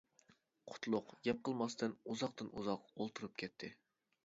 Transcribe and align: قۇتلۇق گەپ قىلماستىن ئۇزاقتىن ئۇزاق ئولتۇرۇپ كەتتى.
قۇتلۇق 0.71 1.11
گەپ 1.27 1.43
قىلماستىن 1.51 1.95
ئۇزاقتىن 2.09 2.51
ئۇزاق 2.57 2.91
ئولتۇرۇپ 2.95 3.39
كەتتى. 3.45 3.73